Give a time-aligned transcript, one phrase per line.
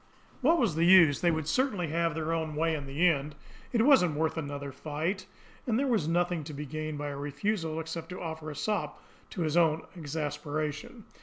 [0.41, 1.21] What was the use!
[1.21, 3.35] They would certainly have their own way in the end.
[3.71, 5.27] It wasn't worth another fight,
[5.67, 8.99] and there was nothing to be gained by a refusal except to offer a sop
[9.29, 11.05] to his own exasperation.